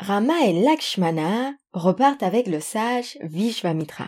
Rama 0.00 0.46
et 0.46 0.54
Lakshmana 0.54 1.52
repartent 1.74 2.22
avec 2.22 2.46
le 2.46 2.60
sage 2.60 3.18
Vishvamitra. 3.20 4.06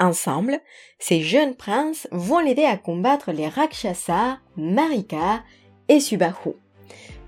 Ensemble, 0.00 0.58
ces 0.98 1.20
jeunes 1.20 1.54
princes 1.54 2.08
vont 2.10 2.40
l'aider 2.40 2.64
à 2.64 2.76
combattre 2.76 3.30
les 3.30 3.46
Rakshasas, 3.46 4.38
Marika 4.56 5.44
et 5.88 6.00
Subahu. 6.00 6.56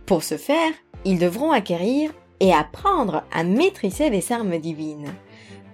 Pour 0.06 0.24
ce 0.24 0.36
faire, 0.36 0.72
ils 1.04 1.20
devront 1.20 1.52
acquérir 1.52 2.10
et 2.40 2.52
apprendre 2.52 3.22
à 3.32 3.44
maîtriser 3.44 4.10
les 4.10 4.32
armes 4.32 4.58
divines. 4.58 5.14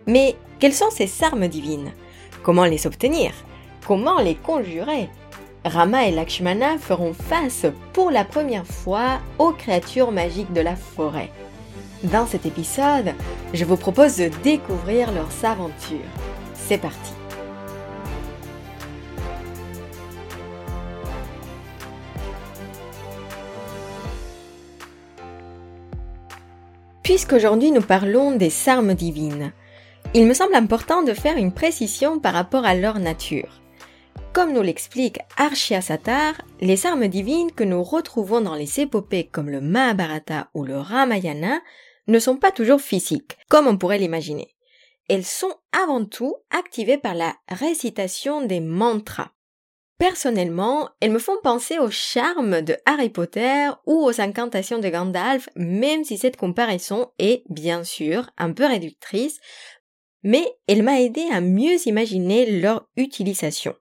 Mais 0.06 0.36
quelles 0.58 0.74
sont 0.74 0.90
ces 0.90 1.24
armes 1.24 1.48
divines? 1.48 1.90
Comment 2.42 2.66
les 2.66 2.86
obtenir? 2.86 3.32
Comment 3.86 4.20
les 4.20 4.34
conjurer? 4.34 5.08
Rama 5.64 6.06
et 6.06 6.10
Lakshmana 6.10 6.76
feront 6.76 7.14
face 7.14 7.64
pour 7.94 8.10
la 8.10 8.26
première 8.26 8.66
fois 8.66 9.20
aux 9.38 9.52
créatures 9.52 10.12
magiques 10.12 10.52
de 10.52 10.60
la 10.60 10.76
forêt. 10.76 11.30
Dans 12.04 12.26
cet 12.26 12.46
épisode, 12.46 13.12
je 13.52 13.62
vous 13.66 13.76
propose 13.76 14.16
de 14.16 14.30
découvrir 14.42 15.12
leurs 15.12 15.44
aventures. 15.44 15.98
C'est 16.54 16.78
parti 16.78 17.12
Puisqu'aujourd'hui 27.02 27.70
nous 27.70 27.82
parlons 27.82 28.34
des 28.34 28.50
armes 28.66 28.94
divines, 28.94 29.52
il 30.14 30.26
me 30.26 30.32
semble 30.32 30.54
important 30.54 31.02
de 31.02 31.12
faire 31.12 31.36
une 31.36 31.52
précision 31.52 32.18
par 32.18 32.32
rapport 32.32 32.64
à 32.64 32.74
leur 32.74 32.98
nature. 32.98 33.60
Comme 34.32 34.54
nous 34.54 34.62
l'explique 34.62 35.18
Arshia 35.36 35.80
les 36.60 36.86
armes 36.86 37.08
divines 37.08 37.52
que 37.52 37.64
nous 37.64 37.82
retrouvons 37.82 38.40
dans 38.40 38.54
les 38.54 38.80
épopées 38.80 39.28
comme 39.30 39.50
le 39.50 39.60
Mahabharata 39.60 40.48
ou 40.54 40.64
le 40.64 40.78
Ramayana 40.78 41.60
ne 42.10 42.18
sont 42.18 42.36
pas 42.36 42.52
toujours 42.52 42.80
physiques, 42.80 43.38
comme 43.48 43.66
on 43.66 43.76
pourrait 43.76 43.98
l'imaginer. 43.98 44.54
Elles 45.08 45.24
sont 45.24 45.54
avant 45.72 46.04
tout 46.04 46.36
activées 46.50 46.98
par 46.98 47.14
la 47.14 47.34
récitation 47.48 48.44
des 48.46 48.60
mantras. 48.60 49.32
Personnellement, 49.98 50.88
elles 51.00 51.10
me 51.10 51.18
font 51.18 51.36
penser 51.42 51.78
au 51.78 51.90
charme 51.90 52.62
de 52.62 52.76
Harry 52.86 53.10
Potter 53.10 53.68
ou 53.86 54.02
aux 54.02 54.20
incantations 54.20 54.78
de 54.78 54.88
Gandalf, 54.88 55.50
même 55.56 56.04
si 56.04 56.16
cette 56.16 56.38
comparaison 56.38 57.10
est, 57.18 57.42
bien 57.50 57.84
sûr, 57.84 58.30
un 58.38 58.52
peu 58.52 58.64
réductrice, 58.64 59.38
mais 60.22 60.46
elle 60.66 60.82
m'a 60.82 61.00
aidé 61.00 61.26
à 61.30 61.40
mieux 61.40 61.76
imaginer 61.86 62.60
leur 62.60 62.88
utilisation. 62.96 63.74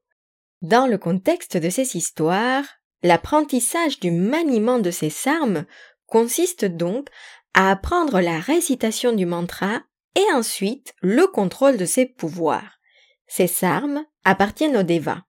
Dans 0.61 0.87
le 0.87 0.97
contexte 0.97 1.55
de 1.55 1.69
ces 1.69 1.95
histoires, 1.95 2.65
l'apprentissage 3.01 3.99
du 4.01 4.11
maniement 4.11 4.79
de 4.79 4.91
ces 4.91 5.13
armes 5.25 5.65
consiste 6.05 6.65
donc 6.65 7.07
à 7.53 7.71
apprendre 7.71 8.21
la 8.21 8.39
récitation 8.39 9.13
du 9.13 9.25
mantra 9.25 9.81
et 10.15 10.33
ensuite 10.33 10.93
le 11.01 11.27
contrôle 11.27 11.77
de 11.77 11.85
ses 11.85 12.05
pouvoirs. 12.05 12.79
Ces 13.27 13.63
armes 13.63 14.05
appartiennent 14.23 14.77
aux 14.77 14.83
Devas. 14.83 15.21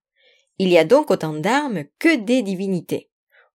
Il 0.58 0.68
y 0.68 0.78
a 0.78 0.84
donc 0.84 1.10
autant 1.10 1.34
d'armes 1.34 1.84
que 1.98 2.16
des 2.16 2.42
divinités. 2.42 3.10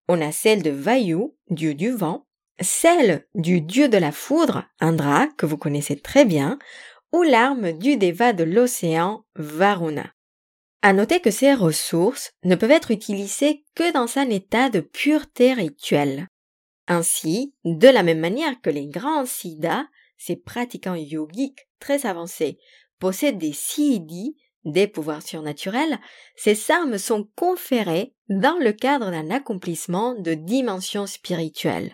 On 0.07 0.21
a 0.21 0.31
celle 0.31 0.61
de 0.61 0.69
Vayu, 0.69 1.33
dieu 1.49 1.73
du 1.73 1.91
vent, 1.91 2.25
celle 2.61 3.25
du 3.35 3.61
dieu 3.61 3.89
de 3.89 3.97
la 3.97 4.11
foudre, 4.11 4.63
Indra, 4.79 5.27
que 5.37 5.45
vous 5.45 5.57
connaissez 5.57 5.99
très 5.99 6.25
bien, 6.25 6.57
ou 7.11 7.23
l'arme 7.23 7.73
du 7.73 7.97
Deva 7.97 8.33
de 8.33 8.43
l'océan, 8.43 9.25
Varuna. 9.35 10.13
À 10.81 10.93
noter 10.93 11.19
que 11.19 11.31
ces 11.31 11.53
ressources 11.53 12.31
ne 12.43 12.55
peuvent 12.55 12.71
être 12.71 12.91
utilisées 12.91 13.65
que 13.73 13.91
dans 13.91 14.17
un 14.17 14.29
état 14.29 14.69
de 14.69 14.79
pureté 14.79 15.53
rituelle. 15.53 16.27
Ainsi, 16.87 17.53
de 17.63 17.87
la 17.87 18.03
même 18.03 18.19
manière 18.19 18.61
que 18.61 18.69
les 18.69 18.87
grands 18.87 19.25
siddhas, 19.25 19.85
ces 20.17 20.35
pratiquants 20.35 20.95
yogiques 20.95 21.67
très 21.79 22.05
avancés, 22.05 22.59
possèdent 22.99 23.37
des 23.37 23.53
siddhis, 23.53 24.35
des 24.65 24.87
pouvoirs 24.87 25.21
surnaturels, 25.21 25.99
ces 26.35 26.71
armes 26.71 26.97
sont 26.97 27.27
conférées 27.35 28.13
dans 28.29 28.57
le 28.59 28.71
cadre 28.71 29.11
d'un 29.11 29.29
accomplissement 29.29 30.15
de 30.15 30.33
dimension 30.33 31.05
spirituelle. 31.05 31.93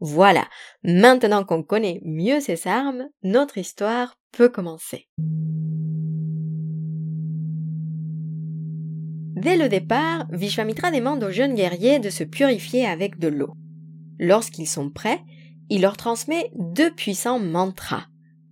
Voilà, 0.00 0.48
maintenant 0.82 1.44
qu'on 1.44 1.62
connaît 1.62 2.00
mieux 2.04 2.40
ces 2.40 2.66
armes, 2.66 3.08
notre 3.22 3.58
histoire 3.58 4.16
peut 4.32 4.48
commencer. 4.48 5.08
Dès 9.36 9.56
le 9.56 9.68
départ, 9.68 10.26
Vishwamitra 10.30 10.90
demande 10.90 11.22
aux 11.24 11.30
jeunes 11.30 11.54
guerriers 11.54 11.98
de 11.98 12.10
se 12.10 12.24
purifier 12.24 12.86
avec 12.86 13.18
de 13.18 13.28
l'eau. 13.28 13.54
Lorsqu'ils 14.20 14.68
sont 14.68 14.90
prêts, 14.90 15.24
il 15.70 15.80
leur 15.80 15.96
transmet 15.96 16.52
deux 16.54 16.94
puissants 16.94 17.38
mantras, 17.40 18.04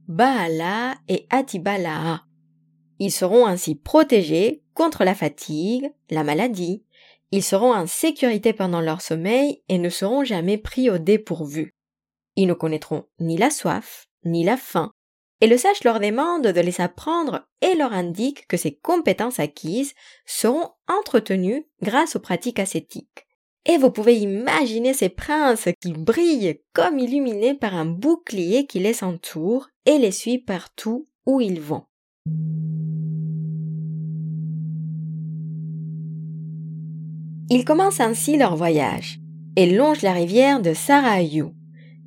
Baala 0.08 0.96
et 1.08 1.26
Atibala'a. 1.28 2.22
Ils 2.98 3.12
seront 3.12 3.44
ainsi 3.44 3.74
protégés 3.74 4.62
contre 4.72 5.04
la 5.04 5.14
fatigue, 5.14 5.92
la 6.08 6.24
maladie, 6.24 6.84
ils 7.32 7.44
seront 7.44 7.74
en 7.74 7.86
sécurité 7.86 8.54
pendant 8.54 8.80
leur 8.80 9.02
sommeil 9.02 9.62
et 9.68 9.76
ne 9.76 9.90
seront 9.90 10.24
jamais 10.24 10.56
pris 10.56 10.88
au 10.88 10.96
dépourvu. 10.96 11.76
Ils 12.36 12.46
ne 12.46 12.54
connaîtront 12.54 13.04
ni 13.20 13.36
la 13.36 13.50
soif, 13.50 14.08
ni 14.24 14.44
la 14.44 14.56
faim, 14.56 14.92
et 15.42 15.46
le 15.46 15.58
sage 15.58 15.84
leur 15.84 16.00
demande 16.00 16.46
de 16.46 16.60
les 16.62 16.80
apprendre 16.80 17.46
et 17.60 17.74
leur 17.74 17.92
indique 17.92 18.46
que 18.48 18.56
ces 18.56 18.74
compétences 18.74 19.38
acquises 19.38 19.92
seront 20.24 20.70
entretenues 20.88 21.68
grâce 21.82 22.16
aux 22.16 22.20
pratiques 22.20 22.58
ascétiques. 22.58 23.27
Et 23.70 23.76
vous 23.76 23.90
pouvez 23.90 24.16
imaginer 24.16 24.94
ces 24.94 25.10
princes 25.10 25.68
qui 25.80 25.92
brillent 25.92 26.58
comme 26.72 26.98
illuminés 26.98 27.54
par 27.54 27.74
un 27.74 27.84
bouclier 27.84 28.66
qui 28.66 28.80
les 28.80 29.04
entoure 29.04 29.68
et 29.84 29.98
les 29.98 30.10
suit 30.10 30.38
partout 30.38 31.06
où 31.26 31.42
ils 31.42 31.60
vont. 31.60 31.84
Ils 37.50 37.64
commencent 37.64 38.00
ainsi 38.00 38.38
leur 38.38 38.56
voyage 38.56 39.20
et 39.56 39.70
longent 39.70 40.02
la 40.02 40.12
rivière 40.12 40.60
de 40.60 40.72
Sarayu. 40.72 41.46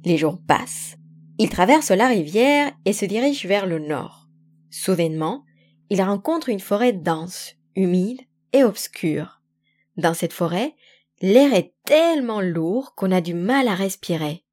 Les 0.04 0.18
jours 0.18 0.40
passent. 0.48 0.98
Ils 1.38 1.50
traversent 1.50 1.92
la 1.92 2.08
rivière 2.08 2.72
et 2.86 2.94
se 2.94 3.06
dirigent 3.06 3.48
vers 3.48 3.68
le 3.68 3.80
nord. 3.80 4.28
Soudainement, 4.70 5.44
ils 5.90 6.02
rencontrent 6.02 6.50
une 6.50 6.60
forêt 6.60 6.94
dense, 6.94 7.56
humide 7.76 8.22
et 8.54 8.64
obscure. 8.64 9.42
Dans 9.98 10.14
cette 10.14 10.34
forêt, 10.34 10.76
l'air 11.22 11.54
est 11.54 11.74
tellement 11.86 12.42
lourd 12.42 12.94
qu'on 12.96 13.12
a 13.12 13.22
du 13.22 13.34
mal 13.34 13.68
à 13.68 13.76
respirer. 13.76 14.46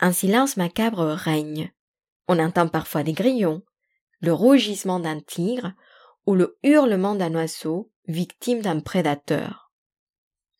Un 0.00 0.12
silence 0.12 0.56
macabre 0.56 1.04
règne. 1.04 1.72
On 2.28 2.38
entend 2.38 2.68
parfois 2.68 3.02
des 3.02 3.12
grillons, 3.12 3.62
le 4.20 4.32
rougissement 4.32 5.00
d'un 5.00 5.20
tigre 5.20 5.72
ou 6.26 6.34
le 6.34 6.58
hurlement 6.62 7.14
d'un 7.14 7.34
oiseau 7.34 7.92
victime 8.06 8.62
d'un 8.62 8.80
prédateur. 8.80 9.72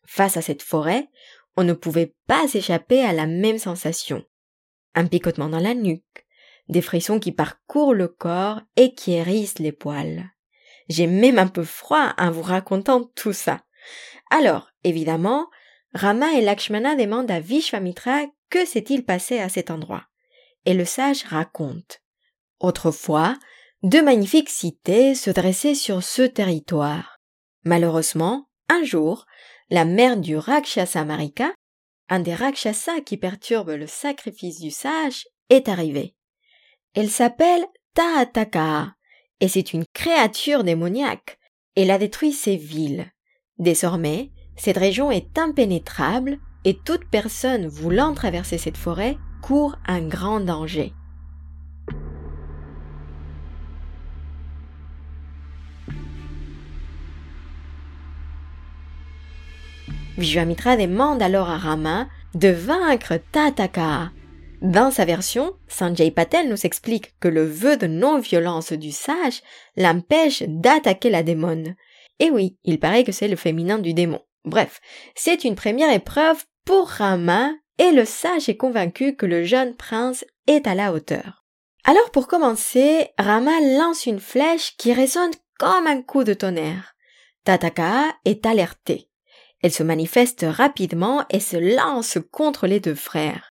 Face 0.04 0.36
à 0.36 0.42
cette 0.42 0.62
forêt, 0.62 1.08
on 1.56 1.64
ne 1.64 1.72
pouvait 1.72 2.14
pas 2.26 2.44
échapper 2.52 3.04
à 3.04 3.12
la 3.12 3.26
même 3.26 3.58
sensation 3.58 4.24
un 4.94 5.06
picotement 5.06 5.48
dans 5.48 5.58
la 5.58 5.74
nuque, 5.74 6.26
des 6.68 6.82
frissons 6.82 7.18
qui 7.18 7.32
parcourent 7.32 7.94
le 7.94 8.08
corps 8.08 8.60
et 8.76 8.94
qui 8.94 9.12
hérissent 9.12 9.58
les 9.58 9.72
poils. 9.72 10.30
J'ai 10.88 11.06
même 11.06 11.38
un 11.38 11.46
peu 11.46 11.64
froid 11.64 12.12
en 12.18 12.30
vous 12.30 12.42
racontant 12.42 13.04
tout 13.14 13.32
ça. 13.32 13.62
Alors, 14.32 14.70
évidemment, 14.82 15.48
Rama 15.94 16.32
et 16.32 16.41
Lakshmana 16.41 16.97
demandent 16.97 17.31
à 17.31 17.41
Vishvamitra 17.41 18.26
que 18.50 18.65
s'est-il 18.65 19.04
passé 19.04 19.38
à 19.38 19.48
cet 19.48 19.70
endroit. 19.70 20.04
Et 20.65 20.75
le 20.75 20.84
sage 20.84 21.25
raconte. 21.25 22.00
Autrefois, 22.60 23.37
deux 23.82 24.03
magnifiques 24.03 24.50
cités 24.50 25.15
se 25.15 25.31
dressaient 25.31 25.75
sur 25.75 26.03
ce 26.03 26.22
territoire. 26.22 27.19
Malheureusement, 27.65 28.48
un 28.69 28.84
jour, 28.84 29.26
la 29.70 29.84
mère 29.84 30.16
du 30.16 30.37
Rakshasa 30.37 31.04
Marika 31.04 31.53
un 32.12 32.20
des 32.20 32.34
Rakshasas 32.34 33.00
qui 33.00 33.16
perturbe 33.16 33.70
le 33.70 33.87
sacrifice 33.87 34.60
du 34.60 34.70
sage, 34.70 35.26
est 35.49 35.70
arrivé. 35.70 36.14
Elle 36.94 37.08
s'appelle 37.08 37.64
Taataka, 37.94 38.94
et 39.40 39.49
c'est 39.49 39.73
une 39.73 39.87
créature 39.94 40.62
démoniaque. 40.62 41.38
Elle 41.75 41.90
a 41.90 41.96
détruit 41.96 42.32
ces 42.32 42.56
villes. 42.56 43.11
Désormais, 43.58 44.31
cette 44.56 44.78
région 44.78 45.10
est 45.10 45.38
impénétrable 45.38 46.38
et 46.64 46.76
toute 46.76 47.04
personne 47.04 47.66
voulant 47.66 48.14
traverser 48.14 48.58
cette 48.58 48.76
forêt 48.76 49.16
court 49.43 49.76
un 49.87 50.00
grand 50.00 50.40
danger. 50.40 50.93
Vishwamitra 60.19 60.76
demande 60.76 61.22
alors 61.22 61.49
à 61.49 61.58
Rama 61.58 62.06
de 62.34 62.49
vaincre 62.49 63.19
Tataka. 63.32 64.12
Dans 64.60 64.93
sa 64.93 65.04
version, 65.04 65.54
Sanjay 65.66 66.10
Patel 66.12 66.49
nous 66.49 66.66
explique 66.66 67.14
que 67.19 67.28
le 67.28 67.44
vœu 67.44 67.76
de 67.76 67.88
non-violence 67.88 68.72
du 68.72 68.93
sage 68.93 69.43
l'empêche 69.76 70.44
d'attaquer 70.46 71.10
la 71.10 71.22
démone. 71.22 71.75
Et 72.19 72.31
oui, 72.31 72.56
il 72.64 72.79
paraît 72.79 73.05
que 73.05 73.12
c'est 73.12 73.29
le 73.29 73.37
féminin 73.37 73.79
du 73.79 73.94
démon. 73.94 74.20
Bref, 74.44 74.81
c'est 75.14 75.44
une 75.44 75.55
première 75.55 75.93
épreuve 75.93 76.44
pour 76.64 76.88
Rama 76.88 77.53
et 77.79 77.91
le 77.91 78.05
sage 78.05 78.49
est 78.49 78.56
convaincu 78.56 79.17
que 79.17 79.26
le 79.26 79.44
jeune 79.44 79.75
prince 79.75 80.25
est 80.47 80.67
à 80.67 80.75
la 80.75 80.93
hauteur. 80.93 81.44
Alors 81.85 82.11
pour 82.11 82.29
commencer, 82.29 83.09
Rama 83.19 83.61
lance 83.61 84.06
une 84.06 84.20
flèche 84.20 84.76
qui 84.76 84.93
résonne 84.93 85.32
comme 85.59 85.87
un 85.87 86.03
coup 86.03 86.25
de 86.25 86.35
tonnerre. 86.35 86.94
Tataka 87.44 88.14
est 88.25 88.47
alertée. 88.47 89.09
Elle 89.62 89.73
se 89.73 89.82
manifeste 89.82 90.44
rapidement 90.49 91.25
et 91.31 91.41
se 91.41 91.56
lance 91.56 92.19
contre 92.31 92.67
les 92.67 92.81
deux 92.81 92.94
frères. 92.94 93.50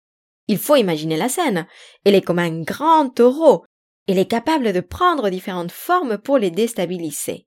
Il 0.47 0.57
faut 0.57 0.75
imaginer 0.75 1.17
la 1.17 1.29
scène. 1.29 1.67
Elle 2.05 2.15
est 2.15 2.21
comme 2.21 2.39
un 2.39 2.61
grand 2.61 3.09
taureau. 3.09 3.65
Elle 4.07 4.19
est 4.19 4.29
capable 4.29 4.71
de 4.71 4.79
prendre 4.79 5.29
différentes 5.29 5.71
formes 5.71 6.17
pour 6.17 6.37
les 6.37 6.51
déstabiliser. 6.51 7.46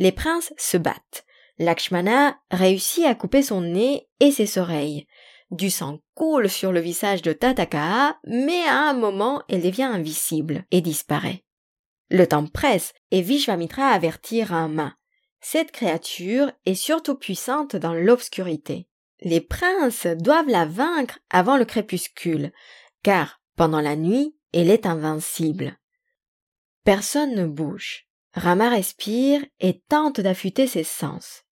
Les 0.00 0.12
princes 0.12 0.54
se 0.56 0.78
battent. 0.78 1.26
Lakshmana 1.58 2.40
réussit 2.50 3.04
à 3.04 3.14
couper 3.14 3.42
son 3.42 3.60
nez 3.60 4.08
et 4.18 4.32
ses 4.32 4.56
oreilles. 4.56 5.06
Du 5.50 5.68
sang 5.68 6.00
coule 6.14 6.48
sur 6.48 6.72
le 6.72 6.80
visage 6.80 7.20
de 7.20 7.34
Tataka, 7.34 8.18
mais 8.24 8.62
à 8.62 8.88
un 8.88 8.94
moment 8.94 9.42
elle 9.50 9.60
devient 9.60 9.82
invisible 9.82 10.64
et 10.70 10.80
disparaît. 10.80 11.44
Le 12.08 12.26
temps 12.26 12.46
presse 12.46 12.94
et 13.10 13.20
Vishvamitra 13.20 13.88
avertit 13.88 14.42
Rama. 14.42 14.96
Cette 15.42 15.70
créature 15.70 16.50
est 16.64 16.74
surtout 16.74 17.16
puissante 17.16 17.76
dans 17.76 17.92
l'obscurité. 17.92 18.88
Les 19.20 19.42
princes 19.42 20.06
doivent 20.06 20.48
la 20.48 20.64
vaincre 20.64 21.18
avant 21.28 21.58
le 21.58 21.66
crépuscule, 21.66 22.52
car 23.02 23.42
pendant 23.54 23.82
la 23.82 23.96
nuit, 23.96 24.34
elle 24.54 24.70
est 24.70 24.86
invincible. 24.86 25.78
Personne 26.84 27.34
ne 27.34 27.44
bouge. 27.44 28.09
Rama 28.32 28.70
respire 28.70 29.44
et 29.58 29.80
tente 29.88 30.20
d'affûter 30.20 30.66
ses 30.66 30.84
sens. 30.84 31.42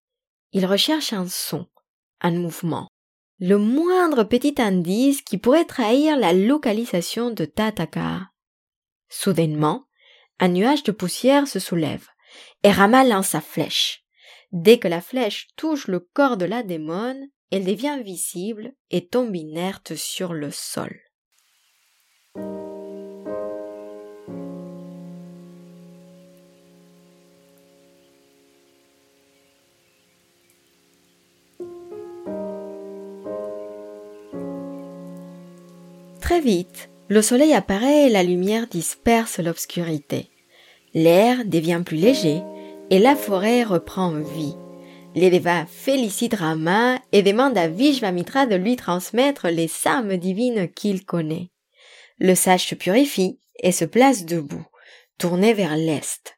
Il 0.52 0.64
recherche 0.64 1.12
un 1.12 1.26
son, 1.26 1.66
un 2.20 2.30
mouvement, 2.30 2.88
le 3.40 3.58
moindre 3.58 4.24
petit 4.24 4.54
indice 4.58 5.22
qui 5.22 5.38
pourrait 5.38 5.64
trahir 5.64 6.16
la 6.16 6.32
localisation 6.32 7.30
de 7.30 7.44
Tataka. 7.44 8.30
Soudainement, 9.08 9.86
un 10.38 10.48
nuage 10.48 10.82
de 10.84 10.92
poussière 10.92 11.48
se 11.48 11.58
soulève, 11.58 12.06
et 12.62 12.70
Rama 12.70 13.04
lance 13.04 13.28
sa 13.28 13.40
flèche. 13.40 14.04
Dès 14.52 14.78
que 14.78 14.88
la 14.88 15.00
flèche 15.00 15.48
touche 15.56 15.88
le 15.88 16.00
corps 16.00 16.36
de 16.36 16.44
la 16.44 16.62
démone, 16.62 17.28
elle 17.50 17.64
devient 17.64 18.00
visible 18.02 18.72
et 18.90 19.08
tombe 19.08 19.34
inerte 19.34 19.94
sur 19.94 20.32
le 20.32 20.50
sol. 20.50 20.96
Très 36.28 36.42
vite, 36.42 36.90
le 37.08 37.22
soleil 37.22 37.54
apparaît 37.54 38.08
et 38.08 38.10
la 38.10 38.22
lumière 38.22 38.66
disperse 38.66 39.38
l'obscurité. 39.38 40.28
L'air 40.92 41.42
devient 41.46 41.80
plus 41.82 41.96
léger 41.96 42.42
et 42.90 42.98
la 42.98 43.16
forêt 43.16 43.64
reprend 43.64 44.10
vie. 44.20 44.54
L'Edeva 45.14 45.64
félicite 45.64 46.34
Rama 46.34 46.98
et 47.12 47.22
demande 47.22 47.56
à 47.56 47.66
Vishvamitra 47.66 48.44
de 48.44 48.56
lui 48.56 48.76
transmettre 48.76 49.48
les 49.48 49.70
armes 49.86 50.18
divines 50.18 50.68
qu'il 50.68 51.06
connaît. 51.06 51.50
Le 52.18 52.34
sage 52.34 52.66
se 52.66 52.74
purifie 52.74 53.38
et 53.62 53.72
se 53.72 53.86
place 53.86 54.26
debout, 54.26 54.66
tourné 55.16 55.54
vers 55.54 55.76
l'est. 55.78 56.36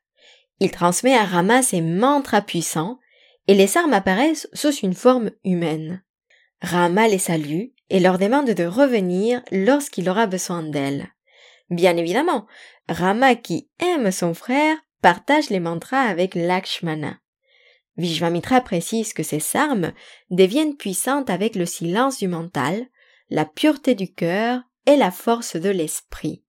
Il 0.61 0.71
transmet 0.71 1.17
à 1.17 1.25
Rama 1.25 1.63
ses 1.63 1.81
mantras 1.81 2.43
puissants 2.43 3.01
et 3.49 3.55
les 3.55 3.77
armes 3.77 3.95
apparaissent 3.95 4.49
sous 4.53 4.73
une 4.73 4.95
forme 4.95 5.33
humaine. 5.43 6.05
Rama 6.63 7.09
les 7.09 7.19
salue 7.19 7.71
et 7.91 8.01
leur 8.01 8.19
demande 8.19 8.51
de 8.51 8.65
revenir 8.65 9.43
lorsqu'il 9.51 10.09
aura 10.09 10.27
besoin 10.27 10.63
d'elle. 10.63 11.09
Bien 11.69 11.97
évidemment, 11.97 12.47
Rama 12.89 13.35
qui 13.35 13.69
aime 13.81 14.11
son 14.11 14.35
frère 14.35 14.77
partage 15.03 15.51
les 15.51 15.61
mantras 15.61 16.03
avec 16.03 16.35
Lakshmana. 16.35 17.19
Vishvamitra 17.97 18.61
précise 18.61 19.13
que 19.13 19.23
ces 19.23 19.57
armes 19.57 19.93
deviennent 20.31 20.77
puissantes 20.77 21.31
avec 21.31 21.55
le 21.55 21.67
silence 21.67 22.19
du 22.19 22.29
mental, 22.29 22.87
la 23.29 23.45
pureté 23.45 23.95
du 23.95 24.13
cœur 24.13 24.63
et 24.87 24.97
la 24.97 25.11
force 25.11 25.57
de 25.57 25.69
l'esprit. 25.69 26.45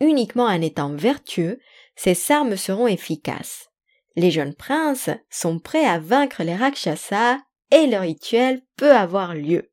Uniquement 0.00 0.44
en 0.44 0.60
étant 0.60 0.94
vertueux, 0.94 1.58
ces 1.96 2.30
armes 2.30 2.56
seront 2.56 2.86
efficaces. 2.86 3.70
Les 4.16 4.30
jeunes 4.30 4.54
princes 4.54 5.10
sont 5.30 5.58
prêts 5.58 5.84
à 5.84 5.98
vaincre 5.98 6.42
les 6.42 6.54
Rakshasas 6.54 7.38
et 7.70 7.86
le 7.86 7.98
rituel 7.98 8.62
peut 8.76 8.92
avoir 8.92 9.34
lieu. 9.34 9.70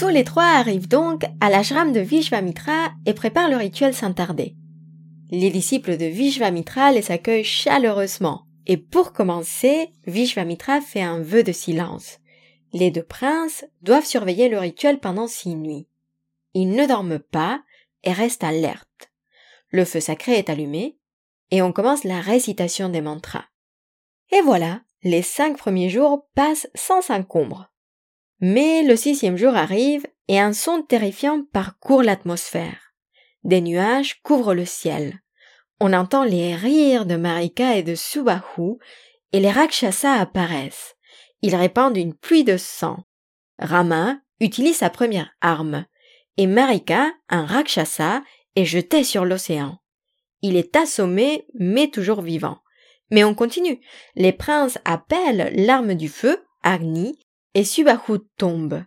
Tous 0.00 0.08
les 0.08 0.24
trois 0.24 0.56
arrivent 0.56 0.88
donc 0.88 1.24
à 1.42 1.50
l'ashram 1.50 1.92
de 1.92 2.00
Vishvamitra 2.00 2.90
et 3.04 3.12
préparent 3.12 3.50
le 3.50 3.58
rituel 3.58 3.92
sans 3.92 4.14
tarder. 4.14 4.56
Les 5.30 5.50
disciples 5.50 5.98
de 5.98 6.06
Vishvamitra 6.06 6.90
les 6.90 7.10
accueillent 7.12 7.44
chaleureusement. 7.44 8.46
Et 8.66 8.78
pour 8.78 9.12
commencer, 9.12 9.90
Vishvamitra 10.06 10.80
fait 10.80 11.02
un 11.02 11.20
vœu 11.20 11.42
de 11.42 11.52
silence. 11.52 12.18
Les 12.72 12.90
deux 12.90 13.02
princes 13.02 13.66
doivent 13.82 14.06
surveiller 14.06 14.48
le 14.48 14.58
rituel 14.58 15.00
pendant 15.00 15.26
six 15.26 15.54
nuits. 15.54 15.86
Ils 16.54 16.70
ne 16.70 16.86
dorment 16.86 17.18
pas 17.18 17.60
et 18.02 18.14
restent 18.14 18.42
alertes. 18.44 19.10
Le 19.68 19.84
feu 19.84 20.00
sacré 20.00 20.32
est 20.38 20.48
allumé 20.48 20.96
et 21.50 21.60
on 21.60 21.72
commence 21.72 22.04
la 22.04 22.22
récitation 22.22 22.88
des 22.88 23.02
mantras. 23.02 23.44
Et 24.32 24.40
voilà, 24.40 24.80
les 25.02 25.20
cinq 25.20 25.58
premiers 25.58 25.90
jours 25.90 26.26
passent 26.34 26.70
sans 26.74 27.10
encombre. 27.10 27.69
Mais 28.40 28.82
le 28.82 28.96
sixième 28.96 29.36
jour 29.36 29.54
arrive 29.54 30.06
et 30.28 30.40
un 30.40 30.52
son 30.52 30.82
terrifiant 30.82 31.44
parcourt 31.52 32.02
l'atmosphère. 32.02 32.94
Des 33.44 33.60
nuages 33.60 34.20
couvrent 34.22 34.54
le 34.54 34.64
ciel. 34.64 35.20
On 35.78 35.92
entend 35.92 36.24
les 36.24 36.54
rires 36.54 37.06
de 37.06 37.16
Marika 37.16 37.76
et 37.76 37.82
de 37.82 37.94
Subahu 37.94 38.78
et 39.32 39.40
les 39.40 39.50
Rakshasas 39.50 40.20
apparaissent. 40.20 40.96
Ils 41.42 41.56
répandent 41.56 41.96
une 41.96 42.14
pluie 42.14 42.44
de 42.44 42.56
sang. 42.56 43.04
Rama 43.58 44.18
utilise 44.40 44.76
sa 44.76 44.90
première 44.90 45.30
arme 45.40 45.84
et 46.36 46.46
Marika, 46.46 47.12
un 47.28 47.44
Rakshasa, 47.44 48.22
est 48.56 48.64
jeté 48.64 49.04
sur 49.04 49.26
l'océan. 49.26 49.78
Il 50.40 50.56
est 50.56 50.74
assommé 50.76 51.46
mais 51.58 51.88
toujours 51.88 52.22
vivant. 52.22 52.58
Mais 53.10 53.24
on 53.24 53.34
continue. 53.34 53.80
Les 54.14 54.32
princes 54.32 54.78
appellent 54.84 55.52
l'arme 55.54 55.94
du 55.94 56.08
feu, 56.08 56.42
Agni, 56.62 57.18
et 57.54 57.64
Subahu 57.64 58.20
tombe. 58.36 58.84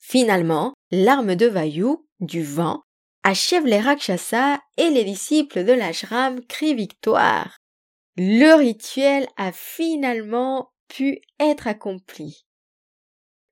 Finalement, 0.00 0.74
l'arme 0.90 1.34
de 1.34 1.46
Vayu, 1.46 1.96
du 2.20 2.42
vent, 2.42 2.82
achève 3.22 3.66
les 3.66 3.80
Rakshasas 3.80 4.58
et 4.76 4.90
les 4.90 5.04
disciples 5.04 5.64
de 5.64 5.72
l'ashram 5.72 6.44
crient 6.46 6.74
victoire. 6.74 7.58
Le 8.16 8.54
rituel 8.54 9.26
a 9.36 9.52
finalement 9.52 10.70
pu 10.88 11.20
être 11.40 11.66
accompli. 11.66 12.44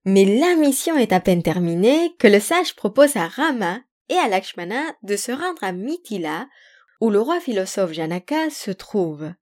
Mais 0.05 0.25
la 0.25 0.57
mission 0.57 0.97
est 0.97 1.13
à 1.13 1.21
peine 1.21 1.43
terminée 1.43 2.15
que 2.19 2.27
le 2.27 2.41
sage 2.41 2.75
propose 2.75 3.17
à 3.17 3.29
Rama 3.29 3.81
et 4.09 4.17
à 4.17 4.29
Lakshmana 4.29 4.83
de 5.03 5.17
se 5.17 5.33
rendre 5.33 5.63
à 5.63 5.73
Mithila 5.73 6.49
où 7.01 7.11
le 7.11 7.21
roi 7.21 7.41
philosophe 7.41 7.93
Janaka 7.93 8.51
se 8.51 8.71
trouve. 8.71 9.33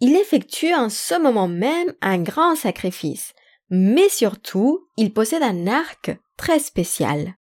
Il 0.00 0.14
effectue 0.14 0.74
en 0.74 0.88
ce 0.88 1.18
moment 1.18 1.48
même 1.48 1.92
un 2.00 2.18
grand 2.18 2.54
sacrifice, 2.54 3.32
mais 3.70 4.08
surtout 4.08 4.88
il 4.96 5.12
possède 5.12 5.42
un 5.42 5.66
arc 5.66 6.16
très 6.36 6.58
spécial, 6.58 7.34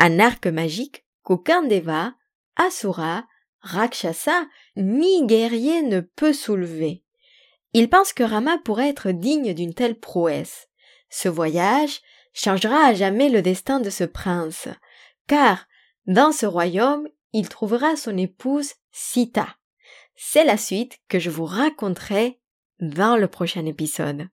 un 0.00 0.18
arc 0.18 0.46
magique 0.46 1.04
qu'aucun 1.22 1.62
Deva, 1.62 2.14
Asura, 2.56 3.24
Rakshasa 3.60 4.46
ni 4.76 5.26
guerrier 5.26 5.82
ne 5.82 6.00
peut 6.00 6.32
soulever. 6.32 7.04
Il 7.72 7.90
pense 7.90 8.12
que 8.12 8.22
Rama 8.22 8.58
pourrait 8.64 8.88
être 8.88 9.10
digne 9.10 9.52
d'une 9.52 9.74
telle 9.74 9.98
prouesse. 9.98 10.68
Ce 11.10 11.28
voyage 11.28 12.00
changera 12.32 12.86
à 12.86 12.94
jamais 12.94 13.28
le 13.28 13.42
destin 13.42 13.80
de 13.80 13.90
ce 13.90 14.04
prince, 14.04 14.68
car 15.26 15.66
dans 16.06 16.32
ce 16.32 16.46
royaume 16.46 17.08
il 17.32 17.48
trouvera 17.48 17.96
son 17.96 18.16
épouse 18.16 18.72
Sita. 18.90 19.56
C'est 20.16 20.44
la 20.44 20.56
suite 20.56 20.98
que 21.08 21.18
je 21.18 21.30
vous 21.30 21.44
raconterai 21.44 22.40
dans 22.80 23.16
le 23.16 23.28
prochain 23.28 23.66
épisode. 23.66 24.28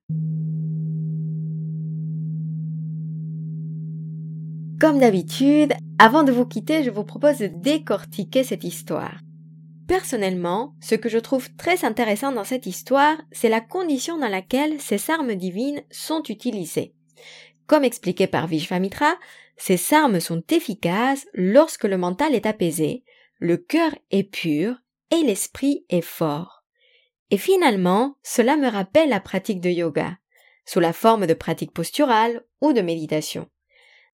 Comme 4.78 4.98
d'habitude, 4.98 5.72
avant 5.98 6.22
de 6.22 6.32
vous 6.32 6.44
quitter, 6.44 6.84
je 6.84 6.90
vous 6.90 7.04
propose 7.04 7.38
de 7.38 7.46
décortiquer 7.46 8.44
cette 8.44 8.62
histoire. 8.62 9.20
Personnellement, 9.88 10.74
ce 10.82 10.94
que 10.94 11.08
je 11.08 11.16
trouve 11.16 11.48
très 11.56 11.86
intéressant 11.86 12.30
dans 12.30 12.44
cette 12.44 12.66
histoire, 12.66 13.16
c'est 13.32 13.48
la 13.48 13.62
condition 13.62 14.18
dans 14.18 14.28
laquelle 14.28 14.78
ces 14.78 15.10
armes 15.10 15.34
divines 15.34 15.82
sont 15.90 16.22
utilisées. 16.28 16.92
Comme 17.66 17.84
expliqué 17.84 18.26
par 18.26 18.46
Vishvamitra, 18.48 19.14
ces 19.56 19.94
armes 19.94 20.20
sont 20.20 20.42
efficaces 20.50 21.26
lorsque 21.32 21.84
le 21.84 21.96
mental 21.96 22.34
est 22.34 22.44
apaisé, 22.44 23.02
le 23.38 23.56
cœur 23.56 23.94
est 24.10 24.24
pur 24.24 24.76
et 25.10 25.22
l'esprit 25.24 25.86
est 25.88 26.02
fort. 26.02 26.64
Et 27.30 27.38
finalement, 27.38 28.16
cela 28.22 28.58
me 28.58 28.68
rappelle 28.68 29.08
la 29.08 29.20
pratique 29.20 29.62
de 29.62 29.70
yoga, 29.70 30.18
sous 30.66 30.80
la 30.80 30.92
forme 30.92 31.26
de 31.26 31.34
pratique 31.34 31.72
posturale 31.72 32.44
ou 32.60 32.74
de 32.74 32.82
méditation. 32.82 33.48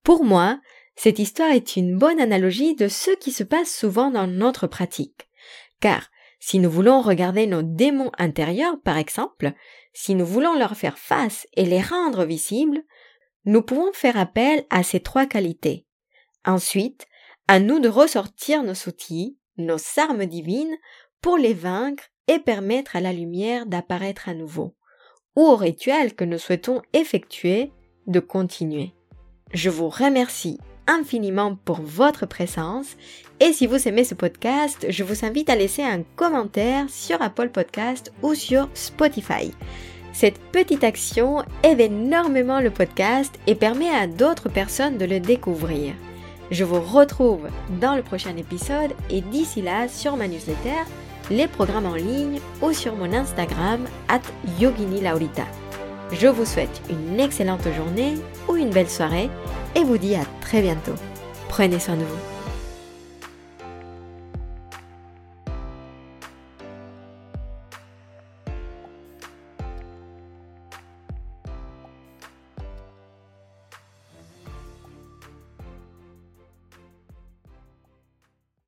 Pour 0.03 0.25
moi, 0.25 0.59
cette 0.95 1.19
histoire 1.19 1.51
est 1.51 1.75
une 1.75 1.97
bonne 1.97 2.19
analogie 2.19 2.75
de 2.75 2.87
ce 2.87 3.11
qui 3.11 3.31
se 3.31 3.43
passe 3.43 3.73
souvent 3.73 4.11
dans 4.11 4.27
notre 4.27 4.67
pratique. 4.67 5.29
Car 5.79 6.09
si 6.39 6.59
nous 6.59 6.69
voulons 6.69 7.01
regarder 7.01 7.47
nos 7.47 7.61
démons 7.61 8.11
intérieurs, 8.17 8.79
par 8.83 8.97
exemple, 8.97 9.53
si 9.93 10.13
nous 10.13 10.25
voulons 10.25 10.57
leur 10.57 10.75
faire 10.75 10.97
face 10.97 11.47
et 11.53 11.65
les 11.65 11.81
rendre 11.81 12.25
visibles, 12.25 12.83
nous 13.45 13.61
pouvons 13.61 13.93
faire 13.93 14.17
appel 14.17 14.65
à 14.69 14.83
ces 14.83 14.99
trois 14.99 15.25
qualités. 15.25 15.85
Ensuite, 16.45 17.07
à 17.47 17.59
nous 17.59 17.79
de 17.79 17.87
ressortir 17.87 18.63
nos 18.63 18.73
outils, 18.87 19.37
nos 19.57 19.77
armes 19.97 20.25
divines, 20.25 20.75
pour 21.21 21.37
les 21.37 21.53
vaincre 21.53 22.03
et 22.27 22.39
permettre 22.39 22.97
à 22.97 23.01
la 23.01 23.13
lumière 23.13 23.65
d'apparaître 23.65 24.27
à 24.27 24.33
nouveau, 24.33 24.75
ou 25.37 25.43
au 25.43 25.55
rituel 25.55 26.13
que 26.13 26.25
nous 26.25 26.37
souhaitons 26.37 26.81
effectuer 26.91 27.71
de 28.07 28.19
continuer. 28.19 28.93
Je 29.53 29.69
vous 29.69 29.87
remercie 29.87 30.57
infiniment 30.87 31.55
pour 31.63 31.79
votre 31.79 32.25
présence 32.25 32.97
et 33.39 33.53
si 33.53 33.67
vous 33.67 33.87
aimez 33.87 34.03
ce 34.03 34.15
podcast, 34.15 34.87
je 34.89 35.03
vous 35.03 35.25
invite 35.25 35.47
à 35.47 35.55
laisser 35.55 35.83
un 35.83 36.01
commentaire 36.15 36.89
sur 36.89 37.21
Apple 37.21 37.49
Podcast 37.49 38.11
ou 38.23 38.33
sur 38.33 38.67
Spotify. 38.73 39.53
Cette 40.11 40.39
petite 40.39 40.83
action 40.83 41.43
aide 41.61 41.81
énormément 41.81 42.61
le 42.61 42.71
podcast 42.71 43.35
et 43.45 43.53
permet 43.53 43.91
à 43.91 44.07
d'autres 44.07 44.49
personnes 44.49 44.97
de 44.97 45.05
le 45.05 45.19
découvrir. 45.19 45.93
Je 46.49 46.63
vous 46.63 46.81
retrouve 46.81 47.47
dans 47.79 47.95
le 47.95 48.01
prochain 48.01 48.35
épisode 48.35 48.93
et 49.11 49.21
d'ici 49.21 49.61
là 49.61 49.87
sur 49.87 50.17
ma 50.17 50.27
newsletter, 50.27 50.81
les 51.29 51.47
programmes 51.47 51.85
en 51.85 51.95
ligne 51.95 52.39
ou 52.63 52.73
sur 52.73 52.95
mon 52.95 53.13
Instagram 53.13 53.85
at 54.09 54.21
Yogini 54.59 55.01
Laurita. 55.01 55.45
Je 56.11 56.27
vous 56.27 56.45
souhaite 56.45 56.81
une 56.91 57.19
excellente 57.19 57.67
journée 57.75 58.13
ou 58.42 58.42
une 58.63 58.71
belle 58.71 58.89
soirée 58.89 59.29
et 59.75 59.83
vous 59.83 59.97
dis 59.97 60.15
à 60.15 60.23
très 60.41 60.61
bientôt. 60.61 60.95
Prenez 61.49 61.79
soin 61.79 61.95
de 61.95 62.03
vous. 62.03 62.32